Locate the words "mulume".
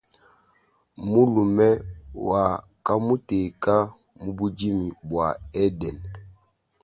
1.09-1.69